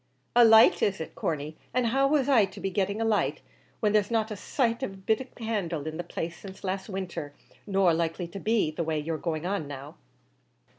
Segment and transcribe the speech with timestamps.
[0.35, 3.41] "A light is it, Corney; and how was I to be getting a light,
[3.81, 6.63] when there's not been a sighth of a bit of candle in the place since
[6.63, 7.35] last winter,
[7.67, 9.97] nor likely to be the way you're going on now."